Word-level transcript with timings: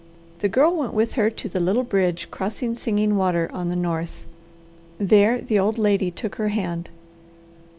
The 0.39 0.49
Girl 0.49 0.75
went 0.75 0.95
with 0.95 1.11
her 1.11 1.29
to 1.29 1.47
the 1.47 1.59
little 1.59 1.83
bridge 1.83 2.31
crossing 2.31 2.73
Singing 2.73 3.17
Water 3.17 3.47
on 3.53 3.69
the 3.69 3.75
north. 3.75 4.25
There 4.97 5.39
the 5.39 5.59
old 5.59 5.77
lady 5.77 6.09
took 6.09 6.37
her 6.37 6.47
hand. 6.49 6.89